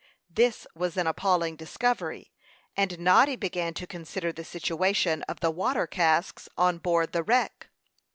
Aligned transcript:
This 0.31 0.65
was 0.73 0.97
an 0.97 1.05
appalling 1.05 1.55
discovery, 1.55 2.31
and 2.75 2.97
Noddy 2.97 3.35
began 3.35 3.75
to 3.75 3.85
consider 3.85 4.31
the 4.33 4.43
situation 4.43 5.21
of 5.29 5.41
the 5.41 5.51
water 5.51 5.85
casks 5.85 6.49
on 6.57 6.79
board 6.79 7.11
the 7.11 7.21
wreck. 7.21 7.69